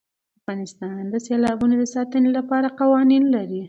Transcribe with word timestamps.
افغانستان 0.39 0.97
د 1.09 1.15
سیلابونه 1.27 1.75
د 1.79 1.83
ساتنې 1.95 2.29
لپاره 2.37 2.67
قوانین 2.79 3.23
لري. 3.35 3.59